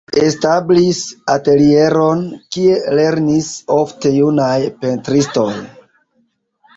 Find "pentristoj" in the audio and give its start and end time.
4.81-5.49